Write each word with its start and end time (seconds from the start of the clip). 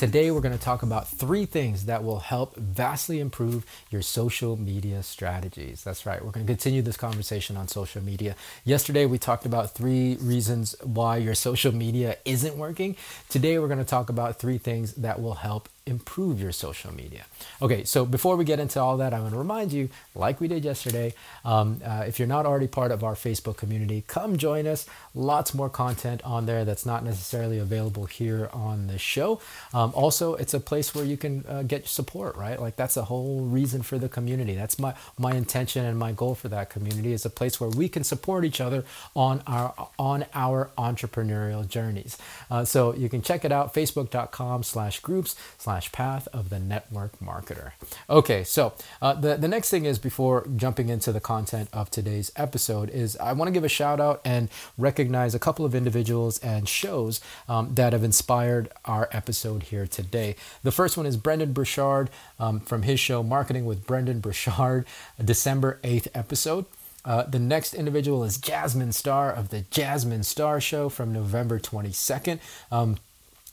Today, 0.00 0.30
we're 0.30 0.40
going 0.40 0.56
to 0.56 0.64
talk 0.64 0.82
about 0.82 1.08
three 1.08 1.44
things 1.44 1.84
that 1.84 2.02
will 2.02 2.20
help 2.20 2.56
vastly 2.56 3.20
improve 3.20 3.66
your 3.90 4.00
social 4.00 4.56
media 4.56 5.02
strategies. 5.02 5.84
That's 5.84 6.06
right, 6.06 6.24
we're 6.24 6.30
going 6.30 6.46
to 6.46 6.50
continue 6.50 6.80
this 6.80 6.96
conversation 6.96 7.58
on 7.58 7.68
social 7.68 8.02
media. 8.02 8.34
Yesterday, 8.64 9.04
we 9.04 9.18
talked 9.18 9.44
about 9.44 9.74
three 9.74 10.16
reasons 10.22 10.74
why 10.82 11.18
your 11.18 11.34
social 11.34 11.74
media 11.74 12.16
isn't 12.24 12.56
working. 12.56 12.96
Today, 13.28 13.58
we're 13.58 13.68
going 13.68 13.76
to 13.76 13.84
talk 13.84 14.08
about 14.08 14.38
three 14.38 14.56
things 14.56 14.94
that 14.94 15.20
will 15.20 15.34
help 15.34 15.68
improve 15.90 16.40
your 16.40 16.52
social 16.52 16.94
media. 16.94 17.26
Okay, 17.60 17.84
so 17.84 18.04
before 18.04 18.36
we 18.36 18.44
get 18.44 18.60
into 18.60 18.80
all 18.80 18.96
that, 18.98 19.12
I 19.12 19.20
want 19.20 19.32
to 19.32 19.38
remind 19.38 19.72
you, 19.72 19.88
like 20.14 20.40
we 20.40 20.48
did 20.48 20.64
yesterday, 20.64 21.14
um, 21.44 21.80
uh, 21.84 22.04
if 22.06 22.18
you're 22.18 22.28
not 22.28 22.46
already 22.46 22.66
part 22.66 22.90
of 22.92 23.02
our 23.02 23.14
Facebook 23.14 23.56
community, 23.56 24.04
come 24.06 24.36
join 24.36 24.66
us. 24.66 24.86
Lots 25.14 25.54
more 25.54 25.68
content 25.68 26.22
on 26.24 26.46
there 26.46 26.64
that's 26.64 26.86
not 26.86 27.04
necessarily 27.04 27.58
available 27.58 28.06
here 28.06 28.48
on 28.52 28.86
the 28.86 28.98
show. 28.98 29.40
Um, 29.74 29.92
also, 29.94 30.34
it's 30.34 30.54
a 30.54 30.60
place 30.60 30.94
where 30.94 31.04
you 31.04 31.16
can 31.16 31.44
uh, 31.48 31.62
get 31.62 31.88
support, 31.88 32.36
right? 32.36 32.60
Like 32.60 32.76
that's 32.76 32.94
the 32.94 33.04
whole 33.04 33.40
reason 33.40 33.82
for 33.82 33.98
the 33.98 34.08
community. 34.08 34.54
That's 34.54 34.78
my 34.78 34.94
my 35.18 35.32
intention 35.34 35.84
and 35.84 35.98
my 35.98 36.12
goal 36.12 36.34
for 36.34 36.48
that 36.48 36.70
community 36.70 37.12
is 37.12 37.24
a 37.24 37.30
place 37.30 37.60
where 37.60 37.70
we 37.70 37.88
can 37.88 38.04
support 38.04 38.44
each 38.44 38.60
other 38.60 38.84
on 39.14 39.42
our 39.46 39.88
on 39.98 40.24
our 40.34 40.70
entrepreneurial 40.78 41.66
journeys. 41.66 42.16
Uh, 42.50 42.64
so 42.64 42.94
you 42.94 43.08
can 43.08 43.22
check 43.22 43.44
it 43.44 43.52
out, 43.52 43.74
facebook.com/groups 43.74 45.36
slash 45.80 45.92
path 45.92 46.28
of 46.32 46.50
the 46.50 46.58
network 46.58 47.18
marketer. 47.20 47.72
Okay, 48.08 48.44
so 48.44 48.74
uh, 49.00 49.14
the, 49.14 49.36
the 49.36 49.48
next 49.48 49.70
thing 49.70 49.86
is 49.86 49.98
before 49.98 50.46
jumping 50.56 50.90
into 50.90 51.10
the 51.10 51.20
content 51.20 51.70
of 51.72 51.90
today's 51.90 52.30
episode 52.36 52.90
is 52.90 53.16
I 53.16 53.32
want 53.32 53.48
to 53.48 53.52
give 53.52 53.64
a 53.64 53.68
shout 53.68 53.98
out 53.98 54.20
and 54.24 54.50
recognize 54.76 55.34
a 55.34 55.38
couple 55.38 55.64
of 55.64 55.74
individuals 55.74 56.38
and 56.40 56.68
shows 56.68 57.20
um, 57.48 57.74
that 57.76 57.94
have 57.94 58.04
inspired 58.04 58.70
our 58.84 59.08
episode 59.12 59.64
here 59.64 59.86
today. 59.86 60.36
The 60.62 60.72
first 60.72 60.96
one 60.98 61.06
is 61.06 61.16
Brendon 61.16 61.52
Burchard 61.52 62.10
um, 62.38 62.60
from 62.60 62.82
his 62.82 63.00
show 63.00 63.22
Marketing 63.22 63.64
with 63.64 63.86
Brendon 63.86 64.20
Burchard, 64.20 64.84
December 65.24 65.78
8th 65.82 66.08
episode. 66.14 66.66
Uh, 67.02 67.22
the 67.22 67.38
next 67.38 67.72
individual 67.72 68.22
is 68.24 68.36
Jasmine 68.36 68.92
Star 68.92 69.32
of 69.32 69.48
the 69.48 69.62
Jasmine 69.70 70.22
Star 70.22 70.60
Show 70.60 70.90
from 70.90 71.14
November 71.14 71.58
22nd. 71.58 72.38
Um, 72.70 72.98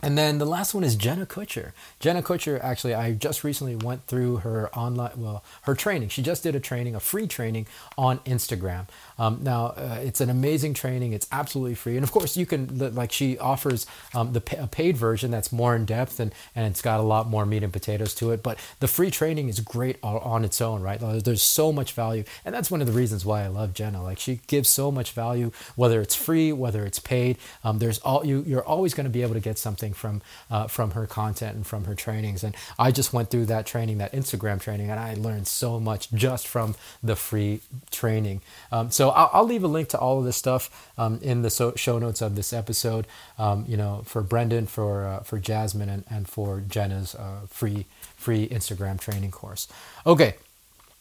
and 0.04 0.18
then 0.18 0.38
the 0.38 0.46
last 0.46 0.74
one 0.76 0.84
is 0.84 0.96
Jenna 0.96 1.26
Kutcher. 1.26 1.72
Jenna 2.00 2.22
Kutcher, 2.22 2.64
actually, 2.64 2.94
I 2.94 3.14
just 3.14 3.44
recently 3.44 3.76
went 3.76 4.06
through 4.06 4.38
her 4.38 4.70
online, 4.76 5.12
well, 5.18 5.44
her 5.64 5.74
training. 5.74 6.10
She 6.10 6.22
just 6.22 6.44
did 6.44 6.56
a 6.56 6.60
training, 6.60 6.94
a 6.94 7.00
free 7.00 7.26
training 7.26 7.66
on 7.98 8.20
Instagram. 8.20 8.88
Um, 9.18 9.40
now, 9.42 9.68
uh, 9.68 10.00
it's 10.04 10.22
an 10.22 10.30
amazing 10.30 10.76
training. 10.76 11.14
It's 11.14 11.28
absolutely 11.32 11.74
free. 11.74 11.96
And 11.96 12.04
of 12.04 12.12
course, 12.12 12.38
you 12.38 12.46
can, 12.46 12.78
like, 12.94 13.12
she 13.12 13.40
offers 13.40 13.88
um, 14.14 14.34
the 14.34 14.44
a 14.60 14.68
paid 14.68 14.98
version 14.98 15.32
that's 15.32 15.52
more 15.52 15.76
in 15.76 15.86
depth 15.86 16.20
and, 16.20 16.32
and 16.56 16.68
it's 16.68 16.82
got 16.82 17.00
a 17.00 17.04
lot 17.04 17.28
more 17.28 17.46
meat 17.46 17.64
and 17.64 17.74
potatoes 17.74 18.14
to 18.16 18.32
it. 18.32 18.44
But 18.44 18.60
the 18.80 18.88
free 18.88 19.10
training 19.10 19.50
is 19.50 19.60
great 19.60 19.98
on 20.04 20.46
its 20.46 20.62
own, 20.62 20.82
right? 20.82 21.00
There's 21.00 21.42
so 21.42 21.72
much 21.72 21.94
value. 21.94 22.24
And 22.46 22.54
that's 22.54 22.70
one 22.70 22.82
of 22.82 22.88
the 22.88 22.94
reasons 22.94 23.26
why 23.26 23.44
I 23.44 23.48
love 23.48 23.74
Jenna. 23.74 24.04
Like, 24.04 24.20
she 24.20 24.42
gives 24.46 24.70
so 24.70 24.92
much 24.92 25.12
value, 25.12 25.52
whether 25.76 26.02
it's 26.02 26.16
free, 26.16 26.54
whether 26.54 26.86
it's 26.86 27.00
paid. 27.00 27.38
Um, 27.64 27.80
there's 27.80 27.98
all, 28.00 28.24
you, 28.26 28.44
you're 28.46 28.66
always 28.66 28.94
going 28.94 29.06
to 29.06 29.10
be 29.10 29.24
able 29.24 29.34
to 29.34 29.40
get 29.40 29.58
something 29.58 29.87
from, 29.94 30.22
uh, 30.50 30.68
from 30.68 30.92
her 30.92 31.08
content 31.08 31.56
and 31.56 31.66
from 31.66 31.86
her 31.86 31.96
trainings. 31.96 32.44
And 32.44 32.56
I 32.78 32.92
just 32.92 33.14
went 33.14 33.30
through 33.30 33.46
that 33.48 33.66
training, 33.66 33.98
that 34.00 34.14
Instagram 34.14 34.62
training, 34.62 34.90
and 34.90 35.00
I 35.00 35.14
learned 35.16 35.48
so 35.48 35.80
much 35.80 36.12
just 36.12 36.48
from 36.48 36.76
the 37.04 37.16
free 37.16 37.62
training. 37.92 38.42
Um, 38.72 38.92
so 38.92 39.10
I'll, 39.10 39.30
I'll, 39.34 39.48
leave 39.48 39.64
a 39.64 39.68
link 39.68 39.90
to 39.90 39.98
all 40.00 40.20
of 40.20 40.26
this 40.26 40.36
stuff 40.36 40.92
um, 40.98 41.20
in 41.22 41.42
the 41.42 41.50
so, 41.50 41.74
show 41.76 42.00
notes 42.00 42.22
of 42.22 42.36
this 42.36 42.52
episode. 42.52 43.08
Um, 43.38 43.66
you 43.68 43.78
know, 43.78 44.02
for 44.06 44.22
Brendon, 44.22 44.68
for 44.68 45.06
uh, 45.06 45.20
for 45.22 45.40
Jasmine, 45.40 45.90
and, 45.90 46.04
and 46.10 46.28
for 46.28 46.62
Jenna's 46.62 47.16
uh, 47.16 47.42
free 47.48 47.86
free 48.16 48.48
Instagram 48.50 49.00
training 49.00 49.32
course. 49.32 49.68
Okay. 50.06 50.36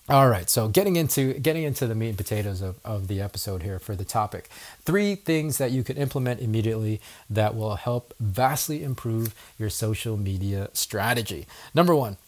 All 0.09 0.29
right, 0.29 0.49
so 0.49 0.69
getting 0.69 0.95
into 0.95 1.35
getting 1.35 1.65
into 1.65 1.89
the 1.89 1.97
meat 1.97 2.11
and 2.11 2.17
potatoes 2.17 2.63
of, 2.63 2.77
of 2.85 3.09
the 3.09 3.21
episode 3.21 3.65
here 3.65 3.81
for 3.81 3.97
the 3.97 4.05
topic. 4.05 4.49
Three 4.85 5.17
things 5.17 5.59
that 5.59 5.73
you 5.73 5.83
can 5.83 5.97
implement 5.97 6.41
immediately 6.41 7.01
that 7.29 7.57
will 7.57 7.75
help 7.75 8.15
vastly 8.21 8.85
improve 8.85 9.35
your 9.59 9.69
social 9.69 10.17
media 10.17 10.71
strategy. 10.75 11.49
Number 11.75 11.93
one, 11.93 12.19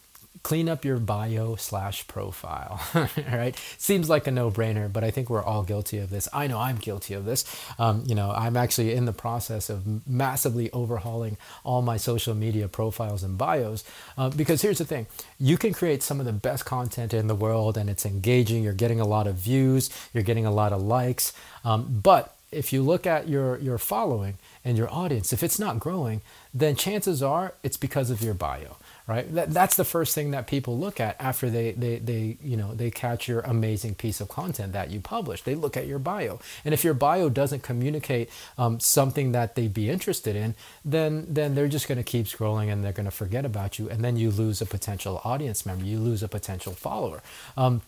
clean 0.43 0.69
up 0.69 0.85
your 0.85 0.97
bio 0.97 1.55
slash 1.55 2.07
profile 2.07 2.81
right? 3.31 3.55
Seems 3.77 4.09
like 4.09 4.25
a 4.27 4.31
no-brainer 4.31 4.91
but 4.91 5.03
i 5.03 5.11
think 5.11 5.29
we're 5.29 5.43
all 5.43 5.63
guilty 5.63 5.97
of 5.97 6.09
this. 6.09 6.27
I 6.33 6.47
know 6.47 6.59
i'm 6.59 6.77
guilty 6.77 7.13
of 7.13 7.25
this. 7.25 7.43
Um, 7.77 8.03
you 8.05 8.15
know 8.15 8.31
i'm 8.31 8.55
actually 8.55 8.93
in 8.93 9.05
the 9.05 9.13
process 9.13 9.69
of 9.69 10.07
massively 10.07 10.71
overhauling 10.71 11.37
all 11.63 11.81
my 11.81 11.97
social 11.97 12.33
media 12.35 12.67
profiles 12.67 13.23
and 13.23 13.37
bios 13.37 13.83
uh, 14.17 14.29
because 14.29 14.61
here's 14.61 14.77
the 14.77 14.85
thing. 14.85 15.07
You 15.39 15.57
can 15.57 15.73
create 15.73 16.03
some 16.03 16.19
of 16.19 16.25
the 16.25 16.33
best 16.33 16.65
content 16.65 17.13
in 17.13 17.27
the 17.27 17.35
world 17.35 17.77
and 17.77 17.89
it's 17.89 18.05
engaging. 18.05 18.63
You're 18.63 18.73
getting 18.73 18.99
a 18.99 19.07
lot 19.07 19.27
of 19.27 19.35
views. 19.35 19.89
You're 20.13 20.23
getting 20.23 20.45
a 20.45 20.51
lot 20.51 20.73
of 20.73 20.81
likes. 20.81 21.33
Um, 21.63 21.99
but 22.03 22.38
if 22.51 22.73
you 22.73 22.81
look 22.81 23.05
at 23.05 23.27
your 23.27 23.57
your 23.59 23.77
following 23.77 24.37
and 24.65 24.77
your 24.77 24.91
audience 24.91 25.31
if 25.33 25.43
it's 25.43 25.59
not 25.59 25.79
growing 25.79 26.21
then 26.53 26.75
chances 26.75 27.21
are 27.21 27.53
it's 27.63 27.77
because 27.77 28.09
of 28.09 28.21
your 28.21 28.33
bio 28.33 28.77
right? 29.09 29.33
That, 29.33 29.49
that's 29.49 29.75
the 29.75 29.83
first 29.83 30.13
thing 30.13 30.29
that 30.31 30.45
people 30.45 30.77
look 30.77 30.99
at 30.99 31.15
after 31.19 31.49
they, 31.49 31.71
they 31.71 31.97
they 31.97 32.37
you 32.43 32.55
know 32.55 32.75
they 32.75 32.91
catch 32.91 33.27
your 33.27 33.39
amazing 33.41 33.95
piece 33.95 34.21
of 34.21 34.29
content 34.29 34.71
that 34.73 34.91
you 34.91 34.99
publish. 35.01 35.41
They 35.41 35.55
look 35.55 35.75
at 35.75 35.87
your 35.87 35.97
bio. 35.97 36.39
And 36.63 36.75
if 36.75 36.83
your 36.83 36.93
bio 36.93 37.27
doesn't 37.29 37.63
communicate 37.63 38.29
um, 38.57 38.79
something 38.79 39.31
that 39.31 39.55
they'd 39.55 39.73
be 39.73 39.89
interested 39.89 40.35
in 40.35 40.53
then 40.85 41.25
then 41.27 41.55
they're 41.55 41.67
just 41.67 41.87
going 41.87 41.97
to 41.97 42.03
keep 42.03 42.27
scrolling 42.27 42.71
and 42.71 42.83
they're 42.83 42.93
going 42.93 43.05
to 43.05 43.11
forget 43.11 43.45
about 43.45 43.79
you. 43.79 43.89
And 43.89 44.03
then 44.03 44.15
you 44.15 44.29
lose 44.29 44.61
a 44.61 44.65
potential 44.67 45.21
audience 45.25 45.65
member 45.65 45.85
you 45.85 45.97
lose 45.97 46.21
a 46.21 46.27
potential 46.27 46.73
follower. 46.73 47.23
Um, 47.57 47.81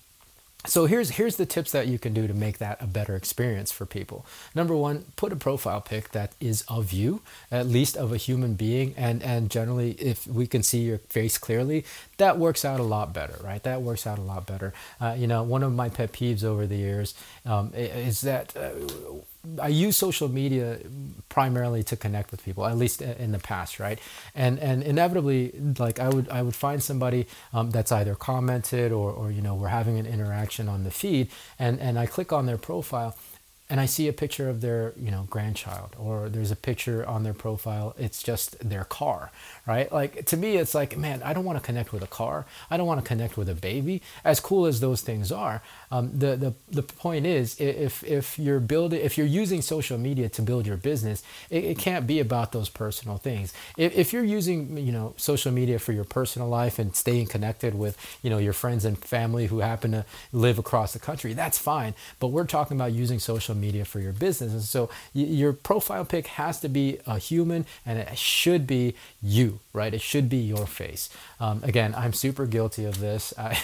so 0.65 0.85
here's 0.85 1.11
here's 1.11 1.37
the 1.37 1.45
tips 1.45 1.71
that 1.71 1.87
you 1.87 1.97
can 1.97 2.13
do 2.13 2.27
to 2.27 2.33
make 2.33 2.59
that 2.59 2.81
a 2.81 2.85
better 2.85 3.15
experience 3.15 3.71
for 3.71 3.85
people. 3.85 4.25
Number 4.53 4.75
one, 4.75 5.05
put 5.15 5.31
a 5.31 5.35
profile 5.35 5.81
pic 5.81 6.11
that 6.11 6.33
is 6.39 6.63
of 6.67 6.91
you, 6.91 7.21
at 7.51 7.65
least 7.65 7.97
of 7.97 8.13
a 8.13 8.17
human 8.17 8.53
being, 8.53 8.93
and 8.95 9.23
and 9.23 9.49
generally, 9.49 9.91
if 9.93 10.27
we 10.27 10.45
can 10.45 10.61
see 10.61 10.81
your 10.81 10.99
face 11.09 11.37
clearly, 11.37 11.83
that 12.17 12.37
works 12.37 12.63
out 12.63 12.79
a 12.79 12.83
lot 12.83 13.11
better, 13.13 13.39
right? 13.43 13.63
That 13.63 13.81
works 13.81 14.05
out 14.05 14.19
a 14.19 14.21
lot 14.21 14.45
better. 14.45 14.73
Uh, 14.99 15.15
you 15.17 15.25
know, 15.25 15.41
one 15.41 15.63
of 15.63 15.73
my 15.73 15.89
pet 15.89 16.11
peeves 16.11 16.43
over 16.43 16.67
the 16.67 16.77
years 16.77 17.15
um, 17.45 17.71
is 17.73 18.21
that. 18.21 18.55
Uh, 18.55 18.71
I 19.59 19.69
use 19.69 19.97
social 19.97 20.29
media 20.29 20.79
primarily 21.29 21.83
to 21.85 21.95
connect 21.95 22.31
with 22.31 22.43
people, 22.43 22.65
at 22.65 22.77
least 22.77 23.01
in 23.01 23.31
the 23.31 23.39
past, 23.39 23.79
right? 23.79 23.99
And 24.35 24.59
and 24.59 24.83
inevitably, 24.83 25.53
like 25.79 25.99
I 25.99 26.09
would 26.09 26.29
I 26.29 26.41
would 26.41 26.55
find 26.55 26.81
somebody 26.81 27.27
um, 27.53 27.71
that's 27.71 27.91
either 27.91 28.15
commented 28.15 28.91
or 28.91 29.11
or 29.11 29.31
you 29.31 29.41
know 29.41 29.55
we're 29.55 29.69
having 29.69 29.97
an 29.97 30.05
interaction 30.05 30.69
on 30.69 30.83
the 30.83 30.91
feed, 30.91 31.29
and 31.57 31.79
and 31.79 31.97
I 31.97 32.05
click 32.05 32.31
on 32.31 32.45
their 32.45 32.57
profile, 32.57 33.15
and 33.71 33.79
I 33.79 33.85
see 33.85 34.09
a 34.09 34.13
picture 34.13 34.49
of 34.49 34.59
their, 34.59 34.93
you 35.01 35.11
know, 35.11 35.27
grandchild, 35.29 35.95
or 35.97 36.27
there's 36.27 36.51
a 36.51 36.57
picture 36.57 37.07
on 37.07 37.23
their 37.23 37.33
profile, 37.33 37.95
it's 37.97 38.21
just 38.21 38.59
their 38.59 38.83
car, 38.83 39.31
right? 39.65 39.89
Like 39.89 40.25
to 40.25 40.35
me, 40.35 40.57
it's 40.57 40.75
like, 40.75 40.97
man, 40.97 41.23
I 41.23 41.31
don't 41.33 41.45
want 41.45 41.57
to 41.57 41.63
connect 41.65 41.93
with 41.93 42.03
a 42.03 42.07
car. 42.07 42.45
I 42.69 42.75
don't 42.75 42.85
want 42.85 43.01
to 43.01 43.07
connect 43.07 43.37
with 43.37 43.47
a 43.47 43.55
baby. 43.55 44.01
As 44.25 44.41
cool 44.41 44.65
as 44.65 44.81
those 44.81 44.99
things 44.99 45.31
are, 45.31 45.61
um, 45.89 46.11
the 46.19 46.35
the 46.35 46.53
the 46.69 46.83
point 46.83 47.25
is, 47.25 47.57
if 47.61 48.03
if 48.03 48.37
you're 48.37 48.59
building, 48.59 48.99
if 48.99 49.17
you're 49.17 49.25
using 49.25 49.61
social 49.61 49.97
media 49.97 50.27
to 50.27 50.41
build 50.41 50.67
your 50.67 50.75
business, 50.75 51.23
it, 51.49 51.63
it 51.63 51.77
can't 51.77 52.05
be 52.05 52.19
about 52.19 52.51
those 52.51 52.67
personal 52.67 53.15
things. 53.17 53.53
If, 53.77 53.95
if 53.95 54.11
you're 54.11 54.25
using, 54.25 54.77
you 54.77 54.91
know, 54.91 55.13
social 55.15 55.51
media 55.53 55.79
for 55.79 55.93
your 55.93 56.03
personal 56.03 56.49
life 56.49 56.77
and 56.77 56.93
staying 56.93 57.27
connected 57.27 57.73
with, 57.73 57.95
you 58.21 58.29
know, 58.29 58.37
your 58.37 58.53
friends 58.53 58.83
and 58.83 58.97
family 58.97 59.47
who 59.47 59.59
happen 59.59 59.91
to 59.91 60.03
live 60.33 60.59
across 60.59 60.91
the 60.91 60.99
country, 60.99 61.31
that's 61.31 61.57
fine. 61.57 61.93
But 62.19 62.27
we're 62.27 62.47
talking 62.47 62.75
about 62.75 62.91
using 62.91 63.19
social 63.19 63.55
media 63.55 63.60
for 63.85 63.99
your 63.99 64.13
business. 64.13 64.51
And 64.53 64.61
so 64.61 64.89
your 65.13 65.53
profile 65.53 66.05
pic 66.05 66.27
has 66.27 66.59
to 66.61 66.69
be 66.69 66.99
a 67.05 67.17
human 67.17 67.65
and 67.85 67.99
it 67.99 68.17
should 68.17 68.65
be 68.65 68.95
you, 69.21 69.59
right? 69.73 69.93
It 69.93 70.01
should 70.01 70.29
be 70.29 70.37
your 70.37 70.65
face. 70.65 71.09
Um, 71.39 71.63
again, 71.63 71.93
I'm 71.95 72.13
super 72.13 72.45
guilty 72.45 72.85
of 72.85 72.99
this. 72.99 73.33
I, 73.37 73.57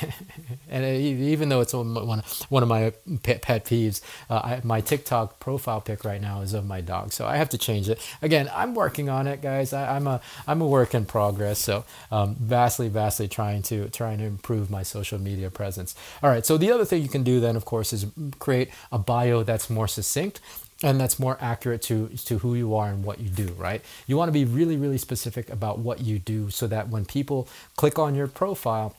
and 0.70 0.86
even 0.86 1.50
though 1.50 1.62
it's 1.62 1.74
one, 1.74 2.24
one 2.50 2.64
of 2.64 2.70
my 2.70 2.94
pet, 3.24 3.42
pet 3.42 3.66
peeves, 3.66 4.02
uh, 4.30 4.36
I, 4.44 4.62
my 4.64 4.82
TikTok 4.82 5.40
profile 5.40 5.82
pic 5.82 6.04
right 6.04 6.22
now 6.22 6.42
is 6.42 6.54
of 6.54 6.66
my 6.66 6.82
dog. 6.82 7.14
So 7.14 7.26
I 7.26 7.38
have 7.38 7.50
to 7.50 7.58
change 7.58 7.90
it. 7.90 8.00
Again, 8.22 8.50
I'm 8.54 8.76
working 8.76 9.10
on 9.10 9.28
it, 9.28 9.42
guys. 9.42 9.74
I, 9.74 9.96
am 9.96 10.08
a, 10.08 10.22
I'm 10.48 10.62
a 10.62 10.68
work 10.68 10.94
in 10.94 11.06
progress. 11.06 11.60
So 11.60 11.86
um, 12.12 12.36
vastly, 12.40 12.90
vastly 12.90 13.28
trying 13.28 13.62
to, 13.64 13.90
trying 13.90 14.18
to 14.20 14.26
improve 14.26 14.70
my 14.70 14.84
social 14.84 15.20
media 15.20 15.50
presence. 15.50 15.96
All 16.22 16.30
right. 16.30 16.46
So 16.46 16.58
the 16.58 16.72
other 16.72 16.86
thing 16.86 17.02
you 17.02 17.10
can 17.10 17.24
do 17.24 17.40
then, 17.40 17.56
of 17.56 17.66
course, 17.66 17.94
is 17.94 18.06
create 18.40 18.70
a 18.92 18.98
bio 18.98 19.44
that's 19.44 19.70
more 19.70 19.87
succinct 19.88 20.40
and 20.84 21.00
that's 21.00 21.18
more 21.18 21.38
accurate 21.42 21.82
to 21.82 22.10
to 22.10 22.40
who 22.40 22.54
you 22.56 22.76
are 22.76 22.90
and 22.90 23.04
what 23.04 23.20
you 23.20 23.30
do 23.30 23.48
right? 23.58 23.82
You 24.06 24.18
want 24.18 24.30
to 24.30 24.34
be 24.34 24.46
really 24.46 24.78
really 24.78 24.98
specific 24.98 25.50
about 25.50 25.80
what 25.80 26.02
you 26.02 26.20
do 26.20 26.50
so 26.50 26.68
that 26.68 26.90
when 26.90 27.06
people 27.06 27.48
click 27.76 27.98
on 27.98 28.16
your 28.16 28.28
profile 28.28 28.96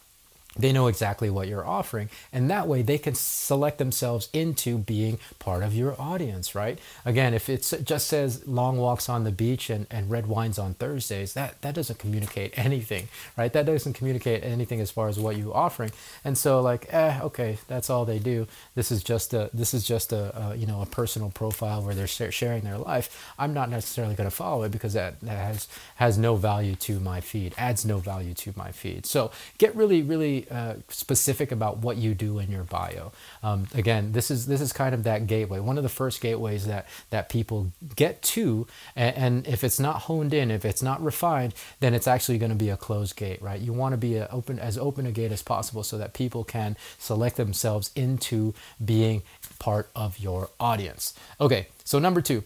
they 0.58 0.72
know 0.72 0.88
exactly 0.88 1.30
what 1.30 1.48
you're 1.48 1.66
offering. 1.66 2.10
And 2.32 2.50
that 2.50 2.66
way 2.66 2.82
they 2.82 2.98
can 2.98 3.14
select 3.14 3.78
themselves 3.78 4.28
into 4.32 4.78
being 4.78 5.18
part 5.38 5.62
of 5.62 5.74
your 5.74 6.00
audience 6.00 6.54
right? 6.54 6.78
Again 7.04 7.34
if 7.34 7.48
it 7.48 7.82
just 7.84 8.06
says 8.06 8.46
long 8.46 8.78
walks 8.78 9.08
on 9.08 9.24
the 9.24 9.30
beach 9.30 9.70
and, 9.70 9.86
and 9.90 10.10
red 10.10 10.26
wines 10.26 10.58
on 10.58 10.74
thursdays 10.74 11.34
that 11.34 11.60
that 11.62 11.74
doesn't 11.74 11.98
communicate 11.98 12.52
anything 12.58 13.08
right? 13.36 13.52
That 13.52 13.66
doesn't 13.66 13.92
communicate 13.94 14.44
anything 14.44 14.80
as 14.80 14.90
far 14.90 15.08
as 15.08 15.18
what 15.18 15.36
you're 15.36 15.56
offering. 15.56 15.92
And 16.24 16.36
so 16.36 16.60
like 16.60 16.92
eh 16.92 17.20
okay 17.22 17.58
that's 17.68 17.90
all 17.90 18.04
they 18.04 18.18
do. 18.18 18.46
This 18.74 18.90
is 18.90 19.02
just 19.02 19.34
a 19.34 19.50
this 19.52 19.74
is 19.74 19.84
just 19.86 20.12
a, 20.12 20.36
a 20.38 20.56
you 20.56 20.66
know 20.66 20.82
a 20.82 20.86
personal 20.86 21.30
profile 21.30 21.82
where 21.82 21.94
they're 21.94 22.06
sharing 22.06 22.62
their 22.62 22.78
life. 22.78 23.32
I'm 23.38 23.54
not 23.54 23.70
necessarily 23.70 24.14
going 24.14 24.28
to 24.28 24.34
follow 24.34 24.64
it 24.64 24.72
because 24.72 24.94
that, 24.94 25.20
that 25.20 25.38
has 25.38 25.68
has 25.96 26.18
no 26.18 26.36
value 26.36 26.74
to 26.76 26.98
my 27.00 27.20
feed 27.20 27.54
adds 27.58 27.84
no 27.84 27.98
value 27.98 28.34
to 28.34 28.52
my 28.56 28.72
feed. 28.72 29.06
So 29.06 29.30
get 29.58 29.74
really 29.74 30.02
really 30.02 30.46
uh, 30.50 30.74
specific 30.88 31.52
about 31.52 31.78
what 31.78 31.96
you 31.96 32.14
do 32.14 32.38
in 32.38 32.50
your 32.50 32.64
bio. 32.64 33.12
Um, 33.42 33.68
again, 33.74 34.12
this 34.12 34.30
is 34.30 34.46
this 34.46 34.60
is 34.60 34.72
kind 34.72 34.94
of 34.94 35.04
that 35.04 35.26
gateway, 35.26 35.60
one 35.60 35.76
of 35.76 35.82
the 35.82 35.88
first 35.88 36.20
gateways 36.20 36.66
that 36.66 36.86
that 37.10 37.28
people 37.28 37.72
get 37.96 38.22
to, 38.22 38.66
and, 38.96 39.16
and 39.16 39.46
if 39.46 39.64
it's 39.64 39.80
not 39.80 40.02
honed 40.02 40.34
in, 40.34 40.50
if 40.50 40.64
it's 40.64 40.82
not 40.82 41.02
refined, 41.02 41.54
then 41.80 41.94
it's 41.94 42.08
actually 42.08 42.38
going 42.38 42.50
to 42.50 42.56
be 42.56 42.70
a 42.70 42.76
closed 42.76 43.16
gate, 43.16 43.40
right? 43.42 43.60
You 43.60 43.72
want 43.72 43.92
to 43.92 43.96
be 43.96 44.20
open 44.20 44.58
as 44.58 44.78
open 44.78 45.06
a 45.06 45.12
gate 45.12 45.32
as 45.32 45.42
possible 45.42 45.82
so 45.82 45.98
that 45.98 46.14
people 46.14 46.44
can 46.44 46.76
select 46.98 47.36
themselves 47.36 47.90
into 47.94 48.54
being 48.84 49.22
part 49.58 49.90
of 49.94 50.18
your 50.18 50.50
audience. 50.60 51.14
Okay, 51.40 51.68
so 51.84 51.98
number 51.98 52.20
two, 52.20 52.44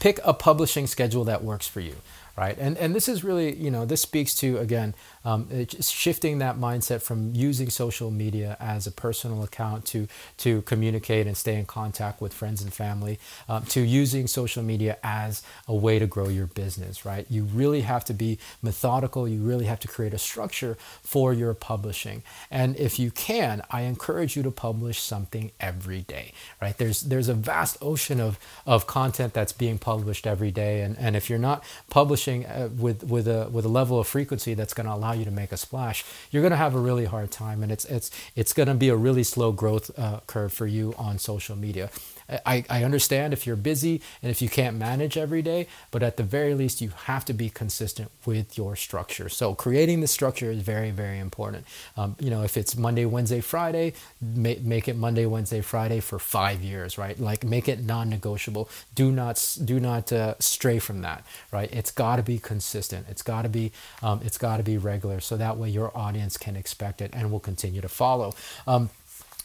pick 0.00 0.18
a 0.24 0.34
publishing 0.34 0.86
schedule 0.86 1.24
that 1.24 1.44
works 1.44 1.66
for 1.68 1.80
you 1.80 1.96
right 2.36 2.56
and 2.58 2.78
and 2.78 2.94
this 2.94 3.08
is 3.08 3.22
really 3.22 3.54
you 3.56 3.70
know 3.70 3.84
this 3.84 4.00
speaks 4.00 4.34
to 4.34 4.58
again 4.58 4.94
um, 5.24 5.48
shifting 5.80 6.38
that 6.38 6.58
mindset 6.58 7.02
from 7.02 7.34
using 7.34 7.70
social 7.70 8.10
media 8.10 8.56
as 8.60 8.86
a 8.86 8.92
personal 8.92 9.42
account 9.42 9.84
to 9.86 10.08
to 10.38 10.62
communicate 10.62 11.26
and 11.26 11.36
stay 11.36 11.56
in 11.56 11.66
contact 11.66 12.20
with 12.20 12.32
friends 12.32 12.62
and 12.62 12.72
family 12.72 13.18
um, 13.48 13.64
to 13.66 13.80
using 13.80 14.26
social 14.26 14.62
media 14.62 14.98
as 15.02 15.42
a 15.68 15.74
way 15.74 15.98
to 15.98 16.06
grow 16.06 16.28
your 16.28 16.46
business 16.46 17.04
right? 17.04 17.26
You 17.30 17.44
really 17.44 17.82
have 17.82 18.04
to 18.06 18.14
be 18.14 18.38
methodical. 18.62 19.28
You 19.28 19.42
really 19.42 19.66
have 19.66 19.80
to 19.80 19.88
create 19.88 20.14
a 20.14 20.18
structure 20.18 20.76
for 21.02 21.32
your 21.32 21.54
publishing. 21.54 22.22
And 22.50 22.76
if 22.76 22.98
you 22.98 23.10
can 23.10 23.62
i 23.70 23.82
encourage 23.82 24.36
you 24.36 24.42
to 24.42 24.50
publish 24.50 25.00
something 25.00 25.52
every 25.60 26.02
day 26.02 26.32
right? 26.60 26.76
There's 26.76 27.02
there's 27.02 27.28
a 27.28 27.34
vast 27.34 27.76
ocean 27.80 28.20
of 28.20 28.38
of 28.66 28.86
content 28.86 29.34
that's 29.34 29.52
being 29.52 29.78
published 29.78 30.26
every 30.26 30.50
day. 30.50 30.82
And 30.82 30.96
and 30.98 31.16
if 31.16 31.28
you're 31.30 31.38
not 31.38 31.64
publishing 31.90 32.46
uh, 32.46 32.68
with 32.76 33.04
with 33.04 33.28
a 33.28 33.48
with 33.50 33.64
a 33.64 33.68
level 33.68 33.98
of 33.98 34.06
frequency 34.06 34.54
that's 34.54 34.74
going 34.74 34.86
to 34.86 34.94
allow 34.94 35.11
allow 35.12 35.18
you 35.18 35.24
to 35.24 35.30
make 35.30 35.52
a 35.52 35.56
splash, 35.56 36.04
you're 36.30 36.42
going 36.42 36.52
to 36.52 36.56
have 36.56 36.74
a 36.74 36.78
really 36.78 37.04
hard 37.04 37.30
time, 37.30 37.62
and 37.62 37.70
it's 37.70 37.84
it's 37.84 38.10
it's 38.34 38.52
going 38.52 38.68
to 38.68 38.74
be 38.74 38.88
a 38.88 38.96
really 38.96 39.22
slow 39.22 39.52
growth 39.52 39.90
uh, 39.98 40.20
curve 40.26 40.52
for 40.52 40.66
you 40.66 40.94
on 40.96 41.18
social 41.18 41.56
media. 41.56 41.90
I, 42.28 42.64
I 42.68 42.84
understand 42.84 43.32
if 43.32 43.46
you're 43.46 43.56
busy 43.56 44.00
and 44.22 44.30
if 44.30 44.40
you 44.42 44.48
can't 44.48 44.76
manage 44.76 45.16
every 45.16 45.42
day, 45.42 45.66
but 45.90 46.02
at 46.02 46.16
the 46.16 46.22
very 46.22 46.54
least, 46.54 46.80
you 46.80 46.90
have 47.04 47.24
to 47.26 47.32
be 47.32 47.48
consistent 47.48 48.10
with 48.24 48.56
your 48.56 48.76
structure. 48.76 49.28
So 49.28 49.54
creating 49.54 50.00
the 50.00 50.06
structure 50.06 50.50
is 50.50 50.62
very, 50.62 50.90
very 50.90 51.18
important. 51.18 51.66
Um, 51.96 52.16
you 52.18 52.30
know, 52.30 52.42
if 52.42 52.56
it's 52.56 52.76
Monday, 52.76 53.04
Wednesday, 53.04 53.40
Friday, 53.40 53.94
make, 54.20 54.62
make 54.62 54.88
it 54.88 54.96
Monday, 54.96 55.26
Wednesday, 55.26 55.60
Friday 55.60 56.00
for 56.00 56.18
five 56.18 56.62
years, 56.62 56.98
right? 56.98 57.18
Like 57.18 57.44
make 57.44 57.68
it 57.68 57.84
non-negotiable. 57.84 58.68
Do 58.94 59.12
not 59.12 59.56
do 59.64 59.80
not 59.80 60.12
uh, 60.12 60.34
stray 60.38 60.78
from 60.78 61.02
that, 61.02 61.24
right? 61.50 61.72
It's 61.72 61.90
got 61.90 62.16
to 62.16 62.22
be 62.22 62.38
consistent. 62.38 63.06
It's 63.08 63.22
got 63.22 63.42
to 63.42 63.48
be 63.48 63.72
um, 64.02 64.20
it's 64.24 64.38
got 64.38 64.56
to 64.58 64.62
be 64.62 64.78
regular, 64.78 65.20
so 65.20 65.36
that 65.36 65.56
way 65.56 65.68
your 65.68 65.96
audience 65.96 66.36
can 66.36 66.56
expect 66.56 67.00
it 67.00 67.10
and 67.12 67.30
will 67.30 67.40
continue 67.40 67.80
to 67.80 67.88
follow. 67.88 68.34
Um, 68.66 68.90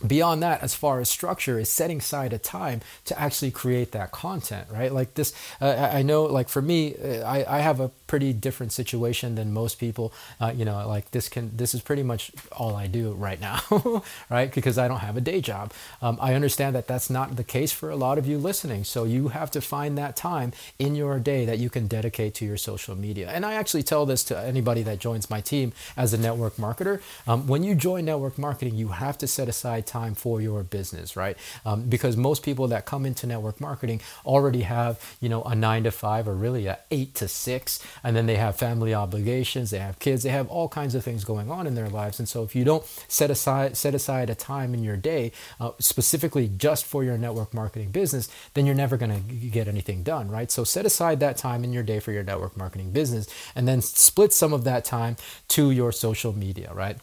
beyond 0.06 0.44
that 0.44 0.62
as 0.62 0.76
far 0.76 1.00
as 1.00 1.10
structure 1.10 1.58
is 1.58 1.70
setting 1.70 1.98
aside 1.98 2.34
a 2.34 2.38
time 2.38 2.82
to 3.06 3.20
actually 3.20 3.52
create 3.52 3.92
that 3.92 4.12
content 4.12 4.68
right? 4.72 4.92
Like 4.92 5.14
this 5.16 5.34
uh, 5.62 5.90
i 5.94 6.02
know 6.02 6.24
like 6.24 6.50
for 6.50 6.62
me 6.62 6.96
uh, 6.96 7.24
I, 7.24 7.58
I 7.58 7.60
have 7.60 7.80
a 7.80 7.90
pretty 8.08 8.32
different 8.34 8.72
situation 8.72 9.36
than 9.36 9.54
most 9.54 9.80
people. 9.80 10.14
Uh, 10.40 10.54
you 10.56 10.66
know 10.66 10.88
like 10.88 11.12
this 11.12 11.30
can 11.30 11.56
this 11.56 11.74
is 11.74 11.82
pretty 11.82 12.04
much 12.04 12.32
all 12.52 12.76
i 12.76 12.88
do 12.88 13.12
right 13.12 13.40
now 13.42 13.60
right? 14.30 14.54
Because 14.54 14.78
i 14.78 14.88
don't 14.88 15.00
have 15.00 15.18
a 15.18 15.22
day 15.22 15.42
job. 15.42 15.74
Um, 16.02 16.18
i 16.22 16.34
understand 16.34 16.76
that 16.76 16.88
that's 16.88 17.10
not 17.10 17.36
the 17.36 17.44
case 17.44 17.72
for 17.72 17.90
a 17.90 17.96
lot 17.96 18.18
of 18.18 18.28
you 18.28 18.38
listening. 18.38 18.84
So 18.84 19.04
you 19.04 19.30
have 19.30 19.52
to 19.52 19.62
find 19.62 19.98
that 19.98 20.16
time 20.16 20.54
in 20.78 20.96
your 20.96 21.20
day 21.20 21.46
that 21.46 21.58
you 21.60 21.70
can 21.70 21.88
dedicate 21.88 22.34
to 22.36 22.46
your 22.46 22.58
social 22.58 22.96
media. 22.96 23.30
And 23.30 23.46
i 23.46 23.54
actually 23.56 23.84
tell 23.84 24.06
this 24.06 24.24
to 24.26 24.38
anybody 24.38 24.84
that 24.84 25.00
joins 25.00 25.30
my 25.30 25.42
team 25.42 25.74
as 25.96 26.14
a 26.14 26.18
network 26.18 26.58
marketer. 26.58 27.02
Um, 27.28 27.48
when 27.48 27.64
you 27.64 27.74
join 27.76 28.06
network 28.06 28.38
marketing 28.38 28.76
you 28.76 28.90
have 28.90 29.18
to 29.20 29.28
set 29.28 29.50
aside 29.50 29.87
time 29.88 30.16
for 30.16 30.42
your 30.42 30.64
business, 30.64 31.16
right? 31.16 31.38
Um, 31.66 31.84
because 31.84 32.18
most 32.18 32.44
people 32.44 32.68
that 32.68 32.86
come 32.86 33.06
into 33.06 33.26
network 33.26 33.60
marketing 33.60 34.02
already 34.26 34.62
have, 34.62 35.00
you 35.22 35.30
know, 35.30 35.44
a 35.44 35.56
nine 35.56 35.84
to 35.84 35.92
five 35.92 36.28
or 36.28 36.36
really 36.36 36.68
a 36.68 36.80
eight 36.92 37.16
to 37.16 37.28
six, 37.28 37.80
and 38.04 38.16
then 38.16 38.26
they 38.26 38.36
have 38.36 38.56
family 38.56 38.94
obligations, 38.94 39.70
they 39.70 39.80
have 39.80 40.00
kids, 40.00 40.24
they 40.24 40.30
have 40.30 40.48
all 40.50 40.70
kinds 40.70 40.96
of 40.96 41.04
things 41.04 41.24
going 41.24 41.50
on 41.50 41.68
in 41.68 41.76
their 41.76 41.90
lives. 41.90 42.20
And 42.20 42.28
so 42.30 42.44
if 42.44 42.56
you 42.56 42.64
don't 42.64 42.86
set 43.08 43.32
aside 43.32 43.78
set 43.78 43.96
aside 43.96 44.30
a 44.30 44.36
time 44.36 44.74
in 44.74 44.84
your 44.84 44.98
day 44.98 45.32
uh, 45.60 45.72
specifically 45.80 46.50
just 46.58 46.86
for 46.86 47.04
your 47.04 47.18
network 47.18 47.54
marketing 47.54 47.92
business, 47.92 48.30
then 48.54 48.66
you're 48.66 48.76
never 48.76 48.98
going 48.98 49.12
to 49.12 49.34
get 49.50 49.68
anything 49.68 50.04
done, 50.04 50.30
right? 50.30 50.52
So 50.52 50.64
set 50.64 50.86
aside 50.86 51.20
that 51.20 51.38
time 51.38 51.64
in 51.64 51.74
your 51.74 51.84
day 51.84 52.00
for 52.00 52.12
your 52.12 52.24
network 52.24 52.58
marketing 52.58 52.92
business, 52.92 53.28
and 53.56 53.68
then 53.68 53.82
split 53.82 54.34
some 54.34 54.54
of 54.54 54.64
that 54.66 54.86
time 54.86 55.16
to 55.50 55.72
your 55.72 55.92
social 55.92 56.34
media, 56.34 56.74
right? 56.74 56.98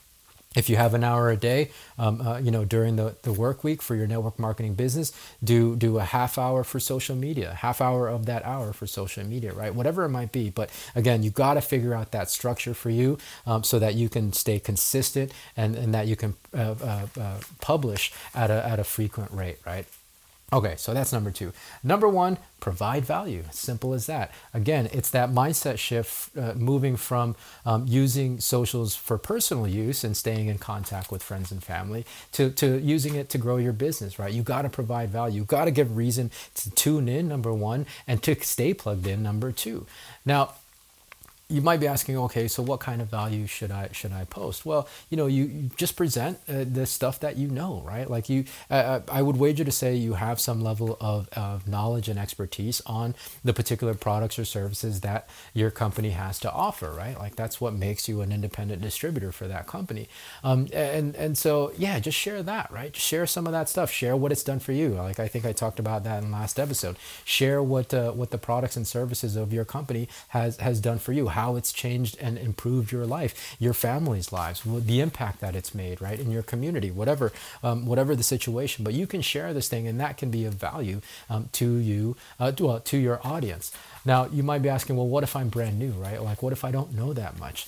If 0.54 0.68
you 0.70 0.76
have 0.76 0.94
an 0.94 1.04
hour 1.04 1.30
a 1.30 1.36
day, 1.36 1.70
um, 1.98 2.20
uh, 2.20 2.38
you 2.38 2.50
know, 2.50 2.64
during 2.64 2.96
the, 2.96 3.16
the 3.22 3.32
work 3.32 3.64
week 3.64 3.82
for 3.82 3.94
your 3.94 4.06
network 4.06 4.38
marketing 4.38 4.74
business, 4.74 5.12
do 5.42 5.76
do 5.76 5.98
a 5.98 6.04
half 6.04 6.38
hour 6.38 6.64
for 6.64 6.80
social 6.80 7.16
media, 7.16 7.54
half 7.54 7.80
hour 7.80 8.08
of 8.08 8.26
that 8.26 8.44
hour 8.44 8.72
for 8.72 8.86
social 8.86 9.24
media, 9.24 9.52
right? 9.52 9.74
Whatever 9.74 10.04
it 10.04 10.10
might 10.10 10.32
be. 10.32 10.50
But 10.50 10.70
again, 10.94 11.22
you 11.22 11.30
got 11.30 11.54
to 11.54 11.60
figure 11.60 11.94
out 11.94 12.12
that 12.12 12.30
structure 12.30 12.74
for 12.74 12.90
you 12.90 13.18
um, 13.46 13.64
so 13.64 13.78
that 13.78 13.94
you 13.94 14.08
can 14.08 14.32
stay 14.32 14.58
consistent 14.60 15.32
and, 15.56 15.74
and 15.74 15.94
that 15.94 16.06
you 16.06 16.16
can 16.16 16.34
uh, 16.54 16.74
uh, 16.80 17.06
uh 17.20 17.40
publish 17.60 18.12
at 18.34 18.50
a, 18.50 18.66
at 18.66 18.78
a 18.78 18.84
frequent 18.84 19.30
rate, 19.32 19.58
right? 19.66 19.86
Okay, 20.52 20.74
so 20.76 20.94
that's 20.94 21.12
number 21.12 21.30
two. 21.30 21.52
Number 21.82 22.08
one, 22.08 22.38
provide 22.60 23.04
value. 23.04 23.44
Simple 23.50 23.92
as 23.92 24.06
that. 24.06 24.30
Again, 24.52 24.88
it's 24.92 25.10
that 25.10 25.30
mindset 25.30 25.78
shift 25.78 26.36
uh, 26.36 26.54
moving 26.54 26.96
from 26.96 27.34
um, 27.66 27.86
using 27.88 28.38
socials 28.38 28.94
for 28.94 29.18
personal 29.18 29.66
use 29.66 30.04
and 30.04 30.16
staying 30.16 30.46
in 30.48 30.58
contact 30.58 31.10
with 31.10 31.22
friends 31.22 31.50
and 31.50 31.62
family 31.62 32.06
to, 32.32 32.50
to 32.50 32.78
using 32.78 33.16
it 33.16 33.30
to 33.30 33.38
grow 33.38 33.56
your 33.56 33.72
business, 33.72 34.18
right? 34.18 34.32
You 34.32 34.42
got 34.42 34.62
to 34.62 34.68
provide 34.68 35.10
value. 35.10 35.40
You 35.40 35.44
got 35.44 35.64
to 35.64 35.70
give 35.70 35.96
reason 35.96 36.30
to 36.56 36.70
tune 36.70 37.08
in, 37.08 37.26
number 37.26 37.52
one, 37.52 37.86
and 38.06 38.22
to 38.22 38.40
stay 38.42 38.74
plugged 38.74 39.06
in, 39.06 39.22
number 39.22 39.50
two. 39.50 39.86
Now, 40.24 40.54
you 41.48 41.60
might 41.60 41.78
be 41.78 41.86
asking, 41.86 42.16
okay, 42.16 42.48
so 42.48 42.62
what 42.62 42.80
kind 42.80 43.02
of 43.02 43.10
value 43.10 43.46
should 43.46 43.70
I 43.70 43.90
should 43.92 44.12
I 44.12 44.24
post? 44.24 44.64
Well, 44.64 44.88
you 45.10 45.16
know, 45.16 45.26
you, 45.26 45.44
you 45.44 45.70
just 45.76 45.94
present 45.94 46.38
uh, 46.48 46.64
the 46.64 46.86
stuff 46.86 47.20
that 47.20 47.36
you 47.36 47.48
know, 47.48 47.82
right? 47.86 48.08
Like 48.08 48.30
you, 48.30 48.44
uh, 48.70 48.74
uh, 48.74 49.00
I 49.12 49.20
would 49.20 49.36
wager 49.36 49.62
to 49.62 49.70
say 49.70 49.94
you 49.94 50.14
have 50.14 50.40
some 50.40 50.62
level 50.62 50.96
of, 51.00 51.28
of 51.30 51.68
knowledge 51.68 52.08
and 52.08 52.18
expertise 52.18 52.80
on 52.86 53.14
the 53.44 53.52
particular 53.52 53.92
products 53.92 54.38
or 54.38 54.46
services 54.46 55.02
that 55.02 55.28
your 55.52 55.70
company 55.70 56.10
has 56.10 56.38
to 56.40 56.50
offer, 56.50 56.90
right? 56.90 57.18
Like 57.18 57.36
that's 57.36 57.60
what 57.60 57.74
makes 57.74 58.08
you 58.08 58.22
an 58.22 58.32
independent 58.32 58.80
distributor 58.80 59.30
for 59.30 59.46
that 59.46 59.66
company. 59.66 60.08
Um, 60.42 60.68
and 60.72 61.14
and 61.14 61.36
so 61.36 61.72
yeah, 61.76 61.98
just 61.98 62.16
share 62.16 62.42
that, 62.42 62.70
right? 62.70 62.96
Share 62.96 63.26
some 63.26 63.46
of 63.46 63.52
that 63.52 63.68
stuff. 63.68 63.90
Share 63.90 64.16
what 64.16 64.32
it's 64.32 64.44
done 64.44 64.60
for 64.60 64.72
you. 64.72 64.90
Like 64.94 65.20
I 65.20 65.28
think 65.28 65.44
I 65.44 65.52
talked 65.52 65.78
about 65.78 66.04
that 66.04 66.22
in 66.22 66.32
last 66.32 66.58
episode. 66.58 66.96
Share 67.24 67.62
what 67.62 67.92
uh, 67.92 68.12
what 68.12 68.30
the 68.30 68.38
products 68.38 68.76
and 68.76 68.86
services 68.86 69.36
of 69.36 69.52
your 69.52 69.66
company 69.66 70.08
has 70.28 70.56
has 70.56 70.80
done 70.80 70.98
for 70.98 71.12
you 71.12 71.28
how 71.34 71.56
it's 71.56 71.72
changed 71.72 72.16
and 72.20 72.38
improved 72.38 72.92
your 72.92 73.06
life, 73.06 73.56
your 73.58 73.74
family's 73.74 74.32
lives, 74.32 74.62
the 74.64 75.00
impact 75.00 75.40
that 75.40 75.54
it's 75.54 75.74
made, 75.74 76.00
right, 76.00 76.18
in 76.18 76.30
your 76.30 76.42
community, 76.42 76.90
whatever, 76.90 77.32
um, 77.62 77.86
whatever 77.86 78.14
the 78.16 78.22
situation. 78.22 78.84
But 78.84 78.94
you 78.94 79.06
can 79.06 79.20
share 79.20 79.52
this 79.52 79.68
thing, 79.68 79.86
and 79.86 80.00
that 80.00 80.16
can 80.16 80.30
be 80.30 80.44
of 80.44 80.54
value 80.54 81.00
um, 81.28 81.48
to 81.52 81.68
you, 81.90 82.16
uh, 82.38 82.52
to, 82.52 82.64
well, 82.66 82.80
to 82.80 82.96
your 82.96 83.20
audience. 83.24 83.72
Now, 84.04 84.26
you 84.26 84.42
might 84.42 84.62
be 84.62 84.68
asking, 84.68 84.96
well, 84.96 85.08
what 85.08 85.24
if 85.24 85.34
I'm 85.36 85.48
brand 85.48 85.78
new, 85.78 85.92
right? 85.92 86.22
Like, 86.22 86.42
what 86.42 86.52
if 86.52 86.64
I 86.64 86.70
don't 86.70 86.94
know 86.94 87.12
that 87.12 87.38
much? 87.38 87.66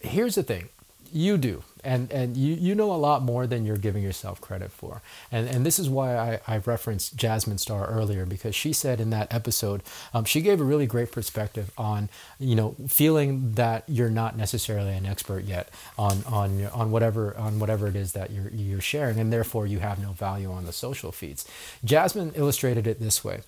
Here's 0.00 0.34
the 0.34 0.42
thing 0.42 0.68
you 1.14 1.38
do 1.38 1.62
and 1.84 2.10
and 2.10 2.36
you 2.36 2.54
you 2.54 2.74
know 2.74 2.92
a 2.92 2.96
lot 2.96 3.22
more 3.22 3.46
than 3.46 3.64
you're 3.64 3.76
giving 3.76 4.02
yourself 4.02 4.40
credit 4.40 4.72
for. 4.72 5.02
And 5.30 5.48
and 5.48 5.64
this 5.64 5.78
is 5.78 5.88
why 5.88 6.16
i, 6.16 6.40
I 6.46 6.58
referenced 6.58 7.16
jasmine 7.16 7.58
star 7.58 7.86
earlier 7.86 8.26
because 8.26 8.54
she 8.54 8.72
said 8.72 9.00
in 9.00 9.10
that 9.10 9.32
episode 9.32 9.82
um, 10.12 10.24
she 10.24 10.40
gave 10.40 10.60
a 10.60 10.64
really 10.64 10.86
great 10.86 11.12
perspective 11.12 11.70
on 11.78 12.08
you 12.40 12.56
know 12.56 12.74
feeling 12.88 13.52
that 13.52 13.84
you're 13.86 14.10
not 14.10 14.36
necessarily 14.36 14.92
an 14.92 15.06
expert 15.06 15.44
yet 15.44 15.68
on 15.98 16.24
on 16.26 16.66
on 16.66 16.90
whatever 16.90 17.36
on 17.36 17.58
whatever 17.58 17.86
it 17.86 17.96
is 17.96 18.12
that 18.12 18.30
you're 18.30 18.48
you're 18.50 18.80
sharing 18.80 19.18
and 19.20 19.32
therefore 19.32 19.66
you 19.66 19.78
have 19.78 20.00
no 20.00 20.12
value 20.12 20.50
on 20.50 20.64
the 20.64 20.72
social 20.72 21.12
feeds. 21.12 21.46
Jasmine 21.84 22.32
illustrated 22.34 22.86
it 22.86 22.98
this 22.98 23.22
way 23.22 23.40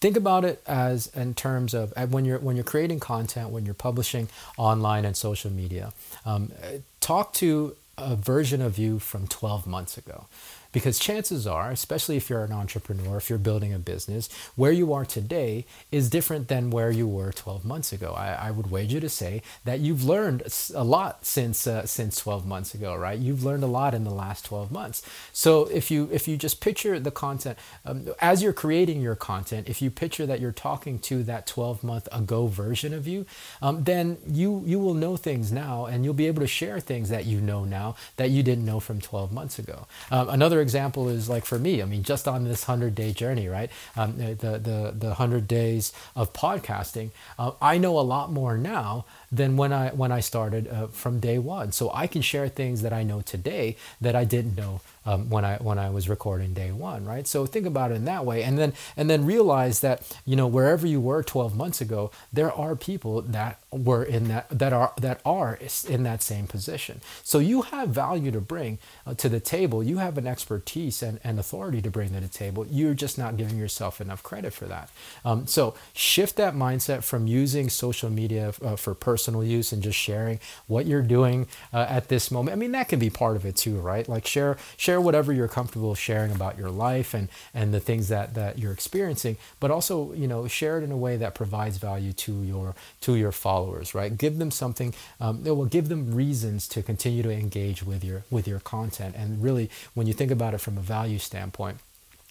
think 0.00 0.16
about 0.16 0.44
it 0.44 0.62
as 0.66 1.08
in 1.08 1.34
terms 1.34 1.74
of 1.74 1.92
uh, 1.96 2.06
when 2.06 2.24
you're 2.24 2.38
when 2.38 2.56
you're 2.56 2.64
creating 2.64 3.00
content 3.00 3.50
when 3.50 3.64
you're 3.64 3.74
publishing 3.74 4.28
online 4.56 5.04
and 5.04 5.16
social 5.16 5.50
media 5.50 5.92
um, 6.24 6.52
talk 7.00 7.32
to 7.32 7.76
a 7.98 8.14
version 8.14 8.60
of 8.60 8.78
you 8.78 8.98
from 8.98 9.26
12 9.26 9.66
months 9.66 9.96
ago 9.96 10.26
because 10.72 10.98
chances 10.98 11.46
are, 11.46 11.70
especially 11.70 12.16
if 12.16 12.28
you're 12.30 12.44
an 12.44 12.52
entrepreneur, 12.52 13.16
if 13.16 13.28
you're 13.30 13.38
building 13.38 13.72
a 13.72 13.78
business, 13.78 14.28
where 14.56 14.72
you 14.72 14.92
are 14.92 15.04
today 15.04 15.64
is 15.90 16.10
different 16.10 16.48
than 16.48 16.70
where 16.70 16.90
you 16.90 17.06
were 17.06 17.32
12 17.32 17.64
months 17.64 17.92
ago. 17.92 18.14
I, 18.16 18.48
I 18.48 18.50
would 18.50 18.70
wager 18.70 19.00
to 19.00 19.08
say 19.08 19.42
that 19.64 19.80
you've 19.80 20.04
learned 20.04 20.42
a 20.74 20.84
lot 20.84 21.24
since 21.24 21.66
uh, 21.66 21.86
since 21.86 22.16
12 22.18 22.46
months 22.46 22.74
ago, 22.74 22.94
right? 22.94 23.18
You've 23.18 23.44
learned 23.44 23.64
a 23.64 23.68
lot 23.68 23.94
in 23.94 24.04
the 24.04 24.10
last 24.10 24.44
12 24.44 24.70
months. 24.70 25.02
So 25.32 25.64
if 25.66 25.90
you 25.90 26.08
if 26.12 26.28
you 26.28 26.36
just 26.36 26.60
picture 26.60 26.98
the 26.98 27.10
content 27.10 27.58
um, 27.84 28.08
as 28.20 28.42
you're 28.42 28.52
creating 28.52 29.00
your 29.00 29.16
content, 29.16 29.68
if 29.68 29.80
you 29.82 29.90
picture 29.90 30.26
that 30.26 30.40
you're 30.40 30.52
talking 30.52 30.98
to 31.00 31.22
that 31.24 31.46
12 31.46 31.82
month 31.84 32.08
ago 32.12 32.46
version 32.46 32.92
of 32.92 33.06
you, 33.06 33.26
um, 33.62 33.84
then 33.84 34.18
you 34.26 34.62
you 34.66 34.78
will 34.78 34.94
know 34.94 35.16
things 35.16 35.52
now, 35.52 35.86
and 35.86 36.04
you'll 36.04 36.14
be 36.14 36.26
able 36.26 36.40
to 36.40 36.46
share 36.46 36.80
things 36.80 37.08
that 37.08 37.26
you 37.26 37.40
know 37.40 37.64
now 37.64 37.96
that 38.16 38.30
you 38.30 38.42
didn't 38.42 38.64
know 38.64 38.80
from 38.80 39.00
12 39.00 39.32
months 39.32 39.58
ago. 39.58 39.86
Um, 40.10 40.28
another 40.28 40.55
example 40.60 41.08
is 41.08 41.28
like 41.28 41.44
for 41.44 41.58
me, 41.58 41.82
I 41.82 41.84
mean, 41.84 42.02
just 42.02 42.26
on 42.28 42.44
this 42.44 42.66
100 42.68 42.94
day 42.94 43.12
journey, 43.12 43.48
right? 43.48 43.70
Um, 43.96 44.16
the, 44.16 44.58
the, 44.58 44.94
the 44.96 45.08
100 45.08 45.48
days 45.48 45.92
of 46.14 46.32
podcasting, 46.32 47.10
uh, 47.38 47.52
I 47.60 47.78
know 47.78 47.98
a 47.98 48.00
lot 48.00 48.32
more 48.32 48.56
now 48.56 49.04
than 49.30 49.56
when 49.56 49.72
I, 49.72 49.90
when 49.90 50.12
I 50.12 50.20
started 50.20 50.68
uh, 50.68 50.86
from 50.88 51.20
day 51.20 51.38
one. 51.38 51.72
So 51.72 51.90
I 51.92 52.06
can 52.06 52.22
share 52.22 52.48
things 52.48 52.82
that 52.82 52.92
I 52.92 53.02
know 53.02 53.20
today 53.20 53.76
that 54.00 54.14
I 54.14 54.24
didn't 54.24 54.56
know 54.56 54.80
um, 55.06 55.30
when 55.30 55.44
I 55.44 55.56
when 55.58 55.78
I 55.78 55.88
was 55.88 56.08
recording 56.08 56.52
day 56.52 56.72
one, 56.72 57.04
right? 57.04 57.26
So 57.26 57.46
think 57.46 57.64
about 57.64 57.92
it 57.92 57.94
in 57.94 58.04
that 58.06 58.24
way, 58.24 58.42
and 58.42 58.58
then 58.58 58.72
and 58.96 59.08
then 59.08 59.24
realize 59.24 59.80
that 59.80 60.18
you 60.26 60.34
know 60.34 60.48
wherever 60.48 60.86
you 60.86 61.00
were 61.00 61.22
12 61.22 61.56
months 61.56 61.80
ago, 61.80 62.10
there 62.32 62.52
are 62.52 62.74
people 62.74 63.22
that 63.22 63.60
were 63.70 64.02
in 64.02 64.28
that 64.28 64.48
that 64.50 64.72
are 64.72 64.92
that 65.00 65.20
are 65.24 65.58
in 65.88 66.02
that 66.02 66.22
same 66.22 66.46
position. 66.48 67.00
So 67.22 67.38
you 67.38 67.62
have 67.62 67.90
value 67.90 68.32
to 68.32 68.40
bring 68.40 68.78
uh, 69.06 69.14
to 69.14 69.28
the 69.28 69.38
table. 69.40 69.82
You 69.82 69.98
have 69.98 70.18
an 70.18 70.26
expertise 70.26 71.02
and, 71.02 71.20
and 71.22 71.38
authority 71.38 71.80
to 71.82 71.90
bring 71.90 72.08
to 72.10 72.20
the 72.20 72.28
table. 72.28 72.66
You're 72.68 72.94
just 72.94 73.16
not 73.16 73.36
giving 73.36 73.56
yourself 73.56 74.00
enough 74.00 74.24
credit 74.24 74.52
for 74.52 74.66
that. 74.66 74.90
Um, 75.24 75.46
so 75.46 75.74
shift 75.92 76.36
that 76.36 76.54
mindset 76.54 77.04
from 77.04 77.28
using 77.28 77.70
social 77.70 78.10
media 78.10 78.52
uh, 78.62 78.74
for 78.74 78.94
personal 78.94 79.15
use 79.44 79.72
and 79.72 79.82
just 79.82 79.98
sharing 79.98 80.40
what 80.66 80.86
you're 80.86 81.02
doing 81.02 81.46
uh, 81.72 81.86
at 81.88 82.08
this 82.08 82.30
moment. 82.30 82.54
I 82.54 82.56
mean 82.56 82.72
that 82.72 82.88
can 82.88 82.98
be 82.98 83.10
part 83.10 83.36
of 83.36 83.44
it 83.44 83.56
too, 83.56 83.78
right? 83.78 84.08
Like 84.08 84.26
share 84.26 84.46
share 84.46 84.56
share 84.76 85.00
whatever 85.00 85.32
you're 85.32 85.48
comfortable 85.48 85.94
sharing 85.94 86.32
about 86.32 86.56
your 86.56 86.70
life 86.70 87.12
and 87.12 87.28
and 87.52 87.74
the 87.74 87.80
things 87.80 88.08
that 88.08 88.34
that 88.34 88.58
you're 88.58 88.72
experiencing 88.72 89.36
but 89.60 89.70
also 89.70 90.12
you 90.14 90.26
know 90.26 90.48
share 90.48 90.78
it 90.78 90.84
in 90.84 90.92
a 90.92 90.96
way 90.96 91.16
that 91.16 91.34
provides 91.34 91.76
value 91.76 92.12
to 92.12 92.42
your 92.42 92.74
to 93.00 93.14
your 93.14 93.32
followers 93.32 93.94
right 93.94 94.16
give 94.16 94.38
them 94.38 94.50
something 94.50 94.94
um, 95.20 95.42
that 95.42 95.54
will 95.54 95.66
give 95.66 95.88
them 95.88 96.14
reasons 96.14 96.68
to 96.68 96.82
continue 96.82 97.22
to 97.22 97.30
engage 97.30 97.82
with 97.82 98.04
your 98.04 98.24
with 98.30 98.46
your 98.48 98.60
content 98.60 99.14
and 99.16 99.42
really 99.42 99.68
when 99.94 100.06
you 100.06 100.14
think 100.14 100.30
about 100.30 100.54
it 100.54 100.58
from 100.58 100.78
a 100.78 100.80
value 100.80 101.18
standpoint 101.18 101.78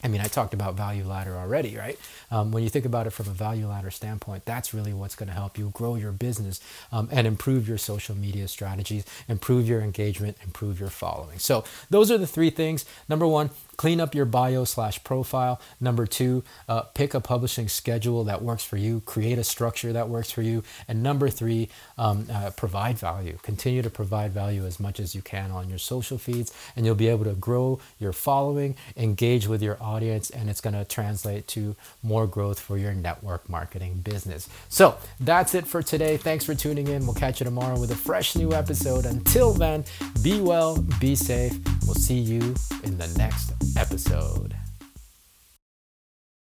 I 0.05 0.07
mean, 0.07 0.21
I 0.21 0.27
talked 0.27 0.53
about 0.53 0.75
value 0.75 1.03
ladder 1.03 1.35
already, 1.35 1.75
right? 1.77 1.97
Um, 2.29 2.51
when 2.51 2.62
you 2.62 2.69
think 2.69 2.85
about 2.85 3.07
it 3.07 3.09
from 3.09 3.25
a 3.27 3.31
value 3.31 3.67
ladder 3.67 3.89
standpoint, 3.89 4.45
that's 4.45 4.71
really 4.71 4.93
what's 4.93 5.15
going 5.15 5.29
to 5.29 5.33
help 5.33 5.57
you 5.57 5.71
grow 5.74 5.95
your 5.95 6.12
business 6.12 6.62
um, 6.91 7.09
and 7.12 7.25
improve 7.25 7.67
your 7.67 7.79
social 7.79 8.15
media 8.15 8.47
strategies, 8.47 9.03
improve 9.27 9.67
your 9.67 9.81
engagement, 9.81 10.38
improve 10.43 10.79
your 10.79 10.91
following. 10.91 11.39
So, 11.39 11.63
those 11.89 12.12
are 12.12 12.19
the 12.19 12.27
three 12.27 12.51
things. 12.51 12.85
Number 13.09 13.25
one, 13.25 13.50
clean 13.77 14.00
up 14.00 14.15
your 14.15 14.25
bio 14.25 14.63
slash 14.63 15.03
profile. 15.03 15.60
Number 15.79 16.05
two, 16.05 16.44
uh, 16.67 16.82
pick 16.82 17.13
a 17.13 17.20
publishing 17.20 17.67
schedule 17.67 18.24
that 18.25 18.41
works 18.41 18.63
for 18.63 18.77
you, 18.77 19.01
create 19.01 19.38
a 19.38 19.44
structure 19.44 19.94
that 19.94 20.10
works 20.10 20.32
for 20.32 20.41
you. 20.41 20.63
And 20.88 21.03
number 21.03 21.29
three, 21.29 21.70
um, 21.98 22.27
uh, 22.32 22.51
provide 22.51 22.98
value. 22.98 23.38
Continue 23.44 23.82
to 23.82 23.89
provide 23.89 24.32
value 24.32 24.65
as 24.65 24.79
much 24.79 25.00
as 25.00 25.15
you 25.15 25.22
can 25.22 25.51
on 25.51 25.70
your 25.70 25.77
social 25.77 26.17
feeds, 26.17 26.53
and 26.75 26.86
you'll 26.86 26.96
be 26.96 27.08
able 27.08 27.25
to 27.25 27.34
grow 27.34 27.79
your 28.00 28.13
following, 28.13 28.75
engage 28.96 29.48
with 29.48 29.62
your 29.62 29.77
audience, 29.82 30.29
and 30.29 30.50
it's 30.50 30.62
going 30.62 30.74
to 30.75 30.86
translate 30.86 31.48
to 31.48 31.75
more 32.03 32.27
growth 32.27 32.60
for 32.60 32.77
your 32.77 32.94
network 32.94 33.50
marketing 33.50 34.01
business. 34.03 34.50
So 34.70 34.98
that's 35.20 35.55
it 35.55 35.67
for 35.67 35.82
today. 35.82 36.17
Thanks 36.17 36.46
for 36.46 36.55
tuning 36.55 36.88
in. 36.88 37.05
We'll 37.05 37.15
catch 37.15 37.39
you 37.39 37.44
tomorrow 37.46 37.79
with 37.79 37.91
a 37.91 37.96
fresh 37.96 38.36
new 38.36 38.53
episode. 38.53 39.05
Until 39.05 39.53
then, 39.53 39.86
be 40.22 40.39
well, 40.39 40.82
be 41.00 41.15
safe. 41.15 41.58
We'll 41.86 41.96
see 41.96 42.20
you 42.20 42.55
in 42.84 42.98
the 42.98 43.08
next 43.17 43.64
episode. 43.77 44.55